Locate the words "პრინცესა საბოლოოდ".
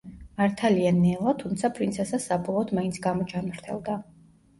1.75-2.73